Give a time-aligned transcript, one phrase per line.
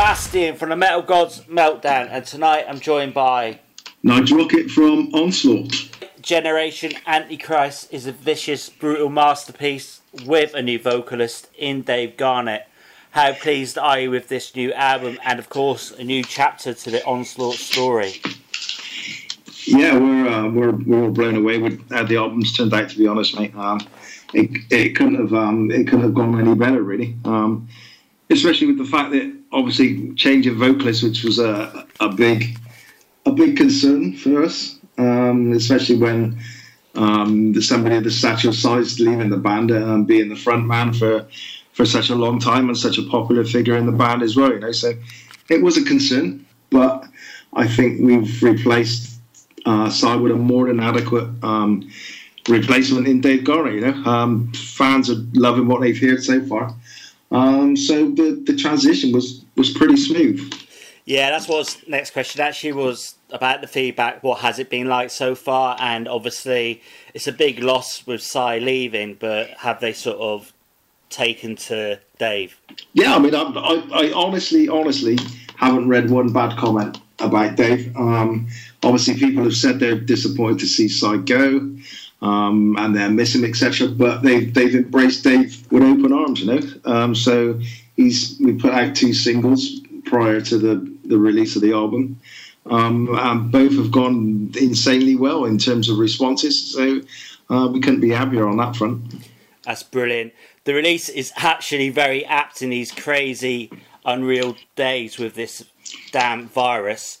[0.00, 3.60] Sebastian from the Metal Gods Meltdown, and tonight I'm joined by
[4.02, 5.90] Nigel Rockett from Onslaught.
[6.22, 12.66] Generation Antichrist is a vicious, brutal masterpiece with a new vocalist in Dave Garnett.
[13.10, 16.90] How pleased are you with this new album and, of course, a new chapter to
[16.90, 18.14] the Onslaught story?
[19.66, 22.88] Yeah, we're uh, we're we're all blown away with how the album's turned out.
[22.88, 23.86] To be honest, mate, um,
[24.32, 27.16] it it couldn't have um, it couldn't have gone any better, really.
[27.26, 27.68] Um,
[28.30, 32.58] especially with the fact that obviously change of vocalist, which was a a big
[33.26, 36.38] a big concern for us, um, especially when
[36.94, 40.92] um, somebody of the stature Sy's leaving the band and um, being the front man
[40.92, 41.26] for
[41.72, 44.52] for such a long time and such a popular figure in the band as well.
[44.52, 44.92] You know, so
[45.48, 47.04] it was a concern, but
[47.52, 49.18] I think we've replaced
[49.66, 51.90] uh, side with a more than adequate um,
[52.48, 53.74] replacement in Dave Garnett.
[53.74, 56.74] You know, um, fans are loving what they've heard so far.
[57.30, 60.52] Um, so the the transition was was pretty smooth.
[61.04, 64.22] Yeah, that's what's next question actually was about the feedback.
[64.22, 65.76] What has it been like so far?
[65.78, 66.82] And obviously,
[67.14, 70.52] it's a big loss with Sy leaving, but have they sort of
[71.10, 72.58] taken to Dave?
[72.92, 75.18] Yeah, I mean, I, I, I honestly, honestly
[75.56, 77.94] haven't read one bad comment about Dave.
[77.96, 78.48] Um,
[78.82, 81.70] obviously, people have said they're disappointed to see Sy go.
[82.22, 83.88] Um, and they're missing, etc.
[83.88, 86.60] But they've they've embraced Dave with open arms, you know.
[86.84, 87.58] Um, so
[88.00, 92.20] he's we put out two singles prior to the the release of the album.
[92.66, 96.72] Um, and both have gone insanely well in terms of responses.
[96.72, 97.00] So
[97.48, 99.02] uh, we couldn't be happier on that front.
[99.64, 100.34] That's brilliant.
[100.64, 103.72] The release is actually very apt in these crazy,
[104.04, 105.64] unreal days with this
[106.12, 107.18] damn virus.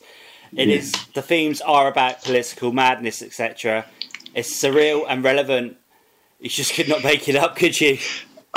[0.54, 0.76] It yeah.
[0.76, 3.86] is the themes are about political madness, etc.
[4.34, 5.78] It's surreal and relevant.
[6.38, 7.98] You just could not make it up, could you?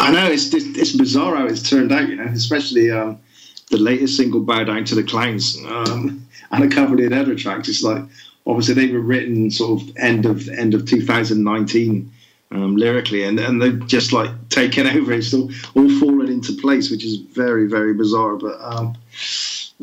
[0.04, 3.20] I know it's it's bizarre how it's turned out, you know, especially um,
[3.72, 7.36] the latest single "Bow Down to the Clowns" um, and a couple of the other
[7.36, 7.70] tracks.
[7.70, 8.04] It's like
[8.46, 12.12] obviously they were written sort of end of end of 2019
[12.52, 15.14] um, lyrically, and and they've just like taken over.
[15.14, 18.36] It's all all fallen into place, which is very very bizarre.
[18.36, 18.98] But um,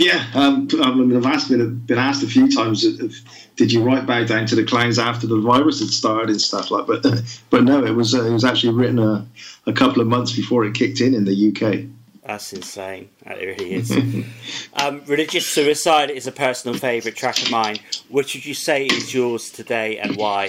[0.01, 3.23] yeah, um, I mean, I've asked, been, been asked a few times, if,
[3.57, 6.71] did you write back Down to the Clowns after the virus had started and stuff
[6.71, 7.03] like that?
[7.03, 9.27] But, but no, it was, uh, it was actually written a,
[9.67, 11.85] a couple of months before it kicked in in the UK.
[12.25, 13.11] That's insane.
[13.27, 13.91] That really is.
[14.75, 17.77] um, Religious Suicide is a personal favourite track of mine.
[18.09, 20.47] Which would you say is yours today and why?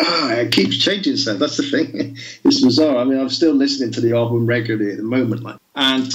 [0.00, 2.16] Ah, it keeps changing, so that's the thing.
[2.44, 2.96] it's bizarre.
[2.96, 6.12] I mean, I'm still listening to the album regularly at the moment, like, and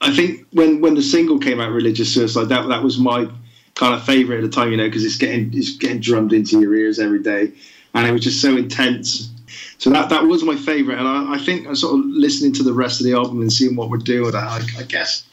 [0.00, 3.28] I think when when the single came out, "Religious Suicide," that that was my
[3.74, 6.60] kind of favorite at the time, you know, because it's getting it's getting drummed into
[6.60, 7.52] your ears every day,
[7.94, 9.30] and it was just so intense.
[9.78, 12.62] So that that was my favorite, and I, I think I'm sort of listening to
[12.62, 14.34] the rest of the album and seeing what we're doing.
[14.34, 15.24] I, I guess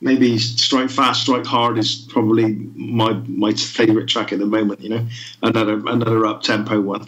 [0.00, 4.80] maybe "Strike Fast, Strike Hard" is probably my my favorite track at the moment.
[4.80, 5.06] You know,
[5.42, 7.04] another another up tempo one.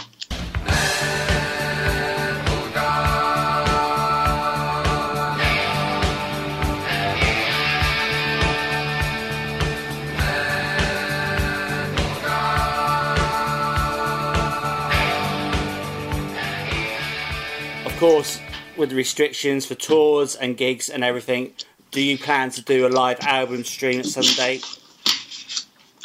[18.07, 18.41] Course,
[18.77, 21.53] with the restrictions for tours and gigs and everything,
[21.91, 24.65] do you plan to do a live album stream at some date?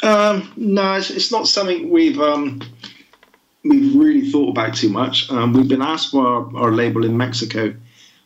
[0.02, 2.60] Um, no, it's, it's, not something we've um,
[3.62, 5.30] we've really thought about too much.
[5.30, 7.72] Um, we've been asked by our, our label in Mexico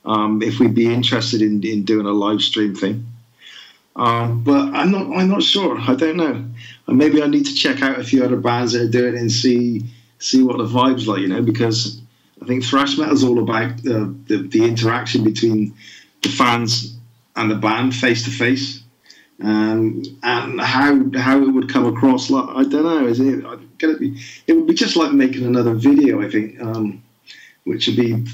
[0.06, 3.06] um, if we'd be interested in, in doing a live stream thing.
[3.94, 5.15] Um, but I'm not.
[5.15, 5.78] I'm not sure.
[5.78, 6.42] I don't know.
[6.88, 9.31] maybe I need to check out a few other bands that are doing it and
[9.31, 9.84] see
[10.19, 11.20] see what the vibes like.
[11.20, 12.00] You know, because
[12.42, 15.74] I think thrash metal is all about uh, the, the interaction between
[16.22, 16.97] the fans
[17.34, 18.82] and the band face to face,
[19.41, 22.30] and how how it would come across.
[22.30, 23.42] Like I don't know, is it
[23.98, 24.20] be?
[24.47, 26.22] It would be just like making another video.
[26.22, 27.03] I think, um,
[27.65, 28.24] which would be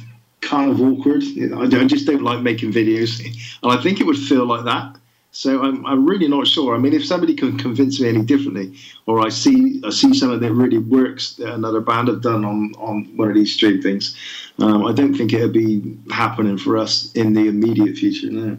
[0.41, 1.23] kind of awkward.
[1.23, 3.25] I, I just don't like making videos,
[3.63, 4.97] and I think it would feel like that.
[5.35, 6.75] So I'm, I'm really not sure.
[6.75, 10.41] I mean, if somebody can convince me any differently, or I see I see something
[10.41, 14.15] that really works that another band have done on, on one of these stream things,
[14.59, 18.31] um, I don't think it'll be happening for us in the immediate future.
[18.31, 18.59] No.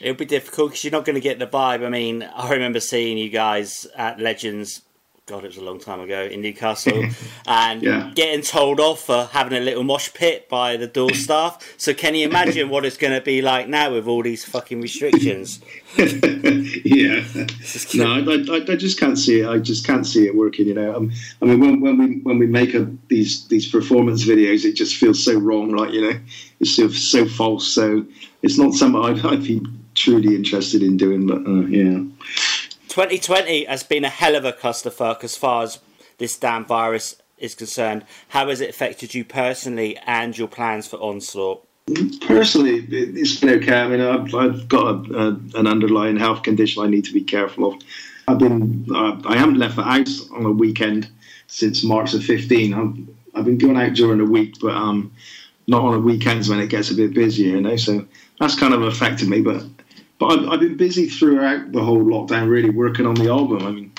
[0.00, 1.86] It'll be difficult because you're not going to get the vibe.
[1.86, 4.82] I mean, I remember seeing you guys at Legends
[5.26, 7.04] God, it was a long time ago in Newcastle,
[7.46, 8.10] and yeah.
[8.14, 11.74] getting told off for having a little mosh pit by the door staff.
[11.76, 14.80] So, can you imagine what it's going to be like now with all these fucking
[14.80, 15.60] restrictions?
[15.96, 17.24] yeah,
[17.94, 19.48] no, I, I, I, just can't see it.
[19.48, 20.66] I just can't see it working.
[20.66, 24.24] You know, um, I mean, when, when, we when we make a, these these performance
[24.24, 25.70] videos, it just feels so wrong.
[25.76, 26.18] Like you know,
[26.58, 27.68] it's so, so false.
[27.68, 28.04] So
[28.42, 29.64] it's not something I'd, I'd be
[29.94, 31.26] truly interested in doing.
[31.26, 32.02] But uh, yeah,
[32.90, 35.78] 2020 has been a hell of a clusterfuck as far as
[36.18, 38.04] this damn virus is concerned.
[38.30, 41.64] How has it affected you personally and your plans for Onslaught?
[42.26, 43.80] Personally, it's been okay.
[43.80, 45.28] I mean, I've, I've got a, a,
[45.60, 47.82] an underlying health condition I need to be careful of.
[48.26, 51.08] I've been, uh, I haven't left the house on a weekend
[51.46, 52.74] since March the 15.
[52.74, 55.12] I've, I've been going out during the week, but um,
[55.68, 57.76] not on the weekends when it gets a bit busier, you know.
[57.76, 58.04] So
[58.40, 59.42] that's kind of affected me.
[59.42, 59.62] But
[60.20, 63.66] but I've, I've been busy throughout the whole lockdown, really working on the album.
[63.66, 63.92] I mean,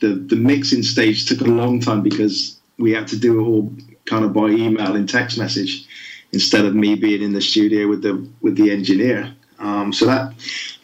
[0.00, 3.72] the the mixing stage took a long time because we had to do it all
[4.06, 5.86] kind of by email and text message
[6.32, 9.32] instead of me being in the studio with the with the engineer.
[9.58, 10.32] Um, so that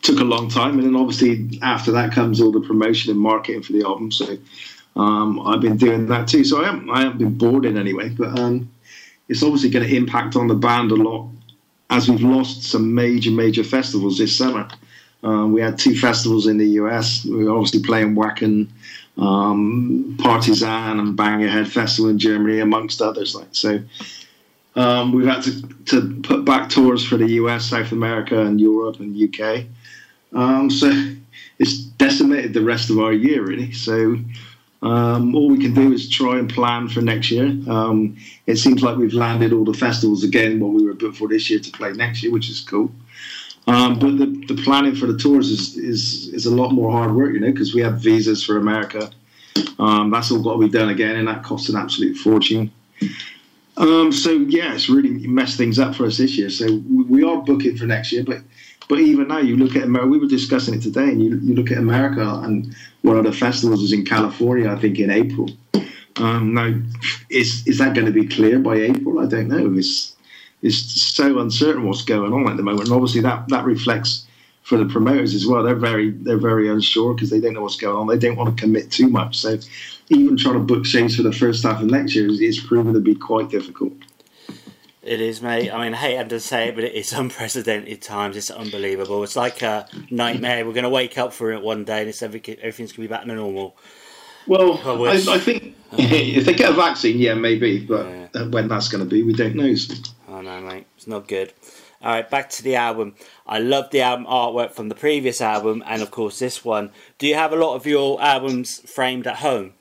[0.03, 3.63] took a long time, and then obviously after that comes all the promotion and marketing
[3.63, 4.13] for the album.
[4.13, 4.37] So
[4.97, 6.45] um, I've been doing that too.
[6.45, 8.71] So I haven't I haven't been bored in any way, but um,
[9.31, 11.31] it's obviously going to impact on the band a lot
[11.91, 14.69] as we've lost some major major festivals this summer.
[15.23, 17.25] Um, we had two festivals in the US.
[17.25, 18.69] We were obviously playing Wacken,
[19.17, 23.35] um, Party.San, and Bang Your Head Festival in Germany, amongst others.
[23.35, 23.81] Like so,
[24.77, 29.01] um, we've had to, to put back tours for the US, South America, and Europe
[29.01, 29.65] and UK.
[30.35, 30.91] Um, so
[31.59, 33.73] it's decimated the rest of our year, really.
[33.73, 34.17] So
[34.85, 37.47] um, all we can do is try and plan for next year.
[37.69, 38.17] Um,
[38.47, 41.49] it seems like we've landed all the festivals again what we were booked for this
[41.49, 42.93] year to play next year, which is cool.
[43.67, 47.15] Um, but the, the planning for the tours is, is is a lot more hard
[47.15, 49.11] work, you know, because we have visas for America.
[49.79, 52.71] Um, that's all got to be done again, and that costs an absolute fortune.
[53.79, 56.51] Um, so yeah, it's really messed things up for us this year.
[56.51, 58.43] So we, we are booking for next year, but
[58.89, 60.09] but even now, you look at America.
[60.09, 63.33] We were discussing it today, and you, you look at America, and one of the
[63.33, 65.49] festivals is in California, I think, in April.
[66.17, 66.75] Um, now,
[67.31, 69.21] is is that going to be clear by April?
[69.21, 69.75] I don't know.
[69.79, 70.15] It's
[70.63, 74.27] it's so uncertain what's going on at the moment, and obviously that that reflects
[74.63, 75.63] for the promoters as well.
[75.63, 78.07] They're very they're very unsure because they don't know what's going on.
[78.07, 79.39] They don't want to commit too much.
[79.39, 79.59] So
[80.09, 82.95] even trying to book shows for the first half of next year is, is proven
[82.95, 83.93] to be quite difficult.
[85.05, 85.71] It is, mate.
[85.71, 88.39] I mean, I hate to say it, but it's unprecedented times.
[88.39, 89.23] It's unbelievable.
[89.23, 90.65] It's like a nightmare.
[90.65, 93.01] We're going to wake up for it one day, and it's every, everything's going to
[93.03, 93.77] be back to normal.
[94.47, 98.29] Well, I, I, I think if they get a vaccine, yeah, maybe, but yeah.
[98.35, 99.75] Uh, when that's going to be, we don't know.
[100.29, 100.87] I know, mate.
[100.97, 101.53] It's not good.
[102.01, 103.15] All right, back to the album.
[103.47, 106.91] I love the album artwork from the previous album, and of course this one.
[107.19, 109.75] Do you have a lot of your albums framed at home?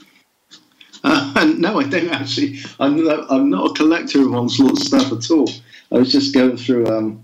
[1.58, 2.60] No, I don't actually.
[2.80, 5.50] I'm not, I'm not a collector of Onslaught stuff at all.
[5.92, 7.22] I was just going through um,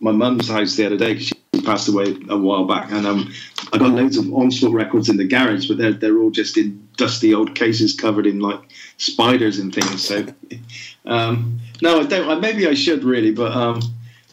[0.00, 3.32] my mum's house the other day because she passed away a while back, and um,
[3.72, 6.88] I got loads of Onslaught records in the garage, but they're they're all just in
[6.96, 8.60] dusty old cases covered in like
[8.98, 10.06] spiders and things.
[10.06, 10.26] So,
[11.06, 12.40] um, no, I don't.
[12.40, 13.80] Maybe I should really, but um,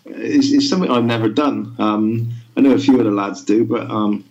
[0.06, 1.76] it's, it's, something I've never done.
[1.80, 4.26] Um, I know a few of the lads do, but um,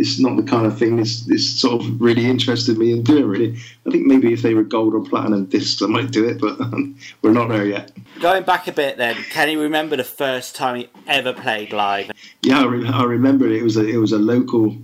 [0.00, 3.26] it's not the kind of thing this this sort of really interested me in doing.
[3.26, 6.40] Really, I think maybe if they were gold or platinum discs, I might do it,
[6.40, 7.92] but um, we're not there yet.
[8.20, 12.10] Going back a bit, then, can you remember the first time you ever played live?
[12.42, 13.52] Yeah, I, re- I remember it.
[13.52, 13.62] it.
[13.62, 14.74] was a it was a local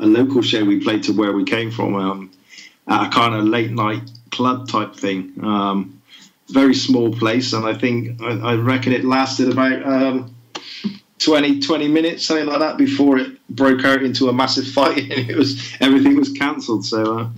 [0.00, 2.30] a local show we played to where we came from, um,
[2.88, 5.32] a kind of late night club type thing.
[5.42, 6.02] Um,
[6.48, 9.84] very small place, and I think I, I reckon it lasted about.
[9.84, 10.34] Um,
[11.18, 15.30] 20, 20 minutes, something like that, before it broke out into a massive fight and
[15.30, 16.84] it was everything was cancelled.
[16.84, 17.28] So, uh,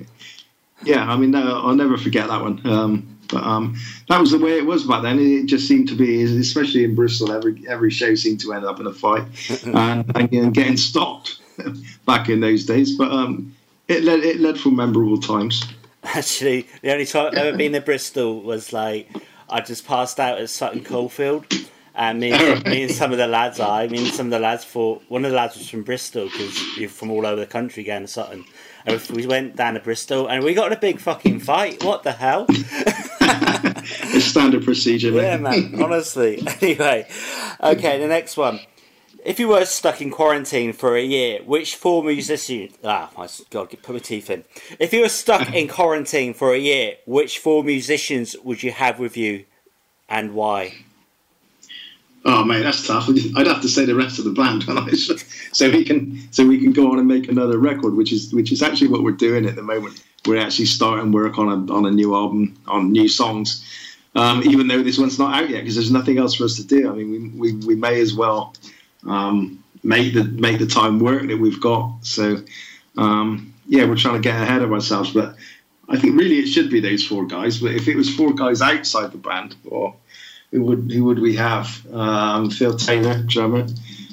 [0.85, 2.67] yeah, I mean, no, I'll never forget that one.
[2.67, 3.77] Um, but um,
[4.09, 5.19] that was the way it was back then.
[5.19, 8.81] It just seemed to be, especially in Bristol, every every show seemed to end up
[8.81, 9.25] in a fight
[9.65, 11.41] and, and, getting stopped
[12.07, 12.97] back in those days.
[12.97, 13.55] But um,
[13.89, 15.65] it led it led for memorable times.
[16.03, 19.09] Actually, the only time I've ever been in Bristol was like
[19.49, 21.47] I just passed out at Sutton Coldfield
[21.95, 23.81] and me, and, me and some of the lads, are.
[23.81, 26.77] I mean, some of the lads for one of the lads was from Bristol because
[26.77, 28.45] you're from all over the country going to Sutton.
[28.87, 31.85] And we went down to Bristol and we got in a big fucking fight.
[31.85, 32.47] What the hell?
[32.49, 35.83] it's standard procedure, Yeah, man.
[35.83, 36.43] Honestly.
[36.61, 37.07] Anyway,
[37.63, 38.61] okay, the next one.
[39.25, 42.75] If you were stuck in quarantine for a year, which four musicians?
[42.83, 44.45] Ah, my God, put my teeth in.
[44.79, 48.99] If you were stuck in quarantine for a year, which four musicians would you have
[48.99, 49.45] with you,
[50.09, 50.85] and why?
[52.25, 53.09] Oh mate, that's tough.
[53.09, 54.65] I'd have to say the rest of the band,
[55.53, 58.53] so we can so we can go on and make another record, which is which
[58.53, 60.03] is actually what we're doing at the moment.
[60.27, 63.65] We're actually starting work on a on a new album on new songs,
[64.15, 66.65] um, even though this one's not out yet because there's nothing else for us to
[66.65, 66.91] do.
[66.91, 68.55] I mean, we we, we may as well
[69.07, 72.05] um, make the make the time work that we've got.
[72.05, 72.37] So
[72.99, 75.37] um, yeah, we're trying to get ahead of ourselves, but
[75.89, 77.61] I think really it should be those four guys.
[77.61, 79.95] But if it was four guys outside the band, or
[80.51, 81.87] who would who would we have?
[81.93, 83.67] Um, Phil Taylor, drummer.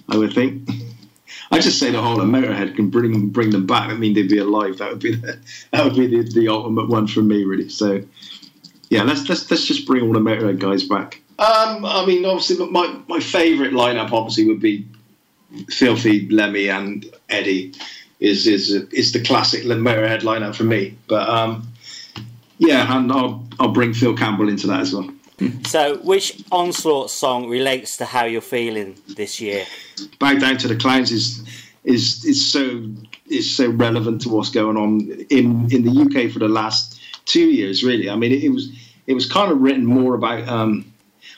[0.10, 0.70] I would think.
[1.52, 3.90] I just say the whole of Motorhead can bring bring them back.
[3.90, 4.78] I mean, they'd be alive.
[4.78, 5.40] That would be the,
[5.72, 7.70] that would be the, the ultimate one for me, really.
[7.70, 8.04] So,
[8.90, 11.22] yeah, let's let's let's just bring all the Motorhead guys back.
[11.40, 14.88] Um, I mean, obviously, my my favourite lineup obviously would be
[15.70, 17.74] Philthy, Lemmy, and Eddie.
[18.20, 20.98] Is is is the classic Motorhead lineup for me?
[21.08, 21.68] But um,
[22.58, 25.10] yeah, and I'll I'll bring Phil Campbell into that as well.
[25.66, 29.66] So, which Onslaught song relates to how you're feeling this year?
[30.20, 31.44] Back down to the clowns is
[31.84, 32.84] is is so
[33.28, 37.46] is so relevant to what's going on in in the UK for the last two
[37.52, 37.84] years.
[37.84, 38.70] Really, I mean, it, it was
[39.06, 40.92] it was kind of written more about um,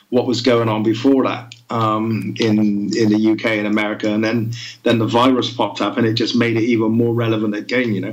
[0.08, 2.58] what was going on before that um, in
[2.96, 4.52] in the UK and America, and then
[4.82, 7.94] then the virus popped up, and it just made it even more relevant again.
[7.94, 8.12] You know,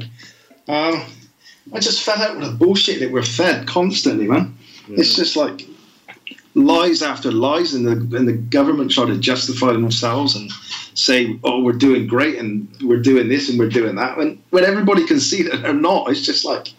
[0.67, 1.05] uh,
[1.73, 4.57] I just fed out with the bullshit that we're fed constantly, man.
[4.87, 4.99] Mm.
[4.99, 5.66] It's just like
[6.55, 10.51] lies after lies, and the and the government try to justify themselves and
[10.93, 14.63] say, "Oh, we're doing great, and we're doing this, and we're doing that." When when
[14.63, 16.73] everybody can see that they're not, it's just like,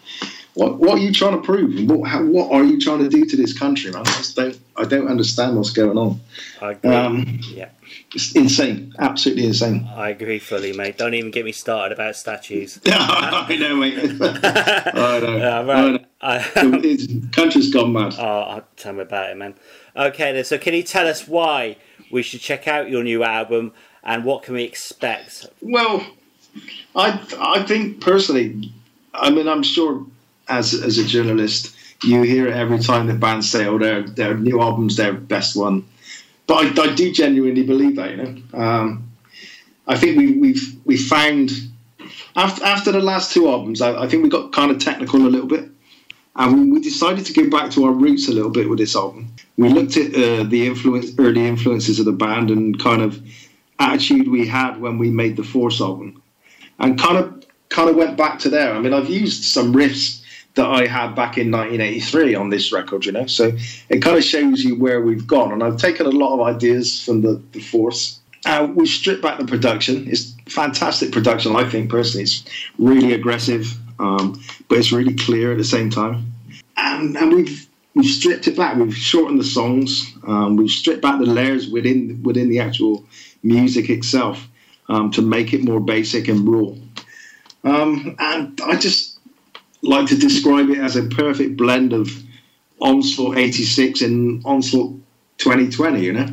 [0.59, 1.89] what what are you trying to prove?
[1.89, 4.01] What how, what are you trying to do to this country, man?
[4.01, 6.19] I just don't I don't understand what's going on.
[6.61, 6.93] I agree.
[6.93, 7.69] Um, yeah.
[8.13, 9.87] It's insane, absolutely insane.
[9.95, 10.97] I agree fully, mate.
[10.97, 12.79] Don't even get me started about statues.
[12.85, 13.97] I know, mate.
[14.21, 15.37] I know.
[15.37, 16.05] Yeah, right.
[16.21, 17.29] I know.
[17.31, 18.15] country's gone mad.
[18.19, 19.55] Oh, tell me about it, man.
[19.95, 20.43] Okay, then.
[20.43, 21.77] So, can you tell us why
[22.11, 23.73] we should check out your new album
[24.03, 25.47] and what can we expect?
[25.61, 26.05] Well,
[26.95, 28.71] I I think personally,
[29.13, 30.05] I mean, I'm sure
[30.49, 34.35] as as a journalist, you hear it every time that bands say, "Oh, their their
[34.35, 35.85] new album's their best one."
[36.47, 38.11] But I, I do genuinely believe that.
[38.11, 39.11] You know, um,
[39.87, 41.51] I think we, we've we found
[42.35, 45.29] after after the last two albums, I, I think we got kind of technical a
[45.29, 45.69] little bit,
[46.35, 49.33] and we decided to go back to our roots a little bit with this album.
[49.57, 53.21] We looked at uh, the influence, early influences of the band, and kind of
[53.77, 56.21] attitude we had when we made the Force album,
[56.79, 58.73] and kind of kind of went back to there.
[58.73, 60.18] I mean, I've used some riffs
[60.55, 63.27] that I had back in 1983 on this record, you know.
[63.27, 63.51] So
[63.89, 65.51] it kind of shows you where we've gone.
[65.51, 68.19] And I've taken a lot of ideas from the, the Force.
[68.45, 70.07] Uh, we stripped back the production.
[70.09, 72.23] It's fantastic production, I think, personally.
[72.23, 72.43] It's
[72.77, 76.31] really aggressive, um, but it's really clear at the same time.
[76.77, 78.77] And, and we've we've stripped it back.
[78.77, 80.13] We've shortened the songs.
[80.25, 83.05] Um, we've stripped back the layers within within the actual
[83.43, 84.47] music itself
[84.87, 86.73] um, to make it more basic and raw.
[87.63, 89.08] Um, and I just
[89.81, 92.09] like to describe it as a perfect blend of
[92.81, 94.93] Onslaught 86 and Onslaught
[95.37, 96.27] 2020, you know?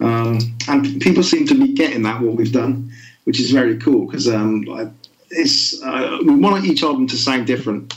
[0.00, 2.92] Um, and people seem to be getting that, what we've done,
[3.24, 4.64] which is very cool because um,
[5.30, 7.94] it's uh, we want each album to sound different.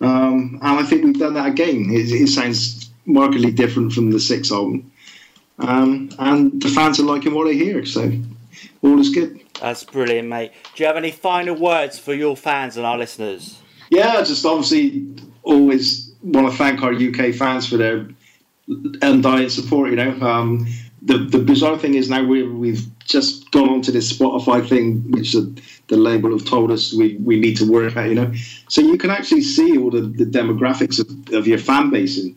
[0.00, 1.90] Um, and I think we've done that again.
[1.90, 4.90] It, it sounds markedly different from the sixth album.
[5.58, 8.12] Um, and the fans are liking what they hear, so
[8.82, 9.40] all is good.
[9.60, 10.52] That's brilliant, mate.
[10.74, 13.58] Do you have any final words for your fans and our listeners?
[13.90, 15.06] Yeah, just obviously
[15.42, 18.08] always want to thank our UK fans for their
[19.02, 19.90] undying support.
[19.90, 20.66] You know, um,
[21.02, 25.10] the the bizarre thing is now we we've just gone on to this Spotify thing,
[25.10, 28.08] which the, the label have told us we, we need to work at.
[28.08, 28.32] You know,
[28.68, 32.36] so you can actually see all the, the demographics of, of your fan base and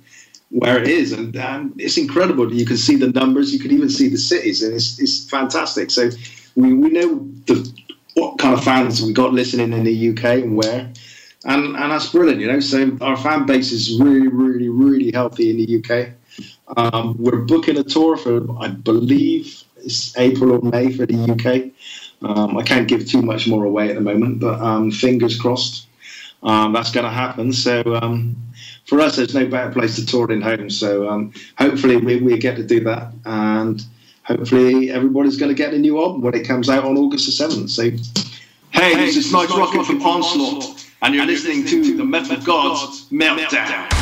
[0.50, 2.54] where it is, and um, it's incredible.
[2.54, 5.92] You can see the numbers, you can even see the cities, and it's it's fantastic.
[5.92, 6.10] So
[6.56, 7.70] we we know the
[8.14, 10.92] what kind of fans we got listening in the UK and where
[11.46, 12.42] and and that's brilliant.
[12.42, 16.10] You know, so our fan base is really, really, really healthy in the UK.
[16.78, 21.72] Um, we're booking a tour for, I believe, it's April or May for the UK.
[22.24, 25.88] Um, I can't give too much more away at the moment, but um, fingers crossed
[26.44, 27.54] um, that's going to happen.
[27.54, 28.36] So um,
[28.86, 30.70] for us, there's no better place to tour than home.
[30.70, 33.84] So um, hopefully we, we get to do that, and
[34.24, 37.32] hopefully everybody's going to get a new album when it comes out on August the
[37.32, 37.70] seventh.
[37.70, 38.00] So hey,
[38.72, 42.46] hey this is Nigel Rockett from Onslaught and you're, listening, listening, to, the Metal Gods,
[42.46, 43.48] Gods Meltdown.
[43.48, 44.01] Meltdown.